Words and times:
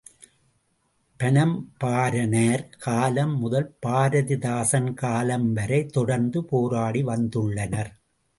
பனம்பாரனார் 1.19 2.63
காலம் 2.77 3.35
முதல் 3.37 3.67
பாரதிதாசன் 3.85 4.89
காலம் 4.93 5.47
வரை 5.53 5.85
தொடர்ந்து 5.85 6.41
போராடி 6.45 7.03
வந்துள்ளனர். 7.03 7.93